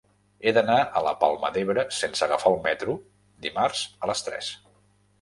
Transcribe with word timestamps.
He 0.45 0.53
d'anar 0.57 0.77
a 0.81 1.03
la 1.07 1.13
Palma 1.25 1.53
d'Ebre 1.59 1.85
sense 1.99 2.25
agafar 2.31 2.57
el 2.57 2.59
metro 2.67 2.99
dimarts 3.49 3.87
a 4.09 4.15
les 4.15 4.29
tres. 4.31 4.55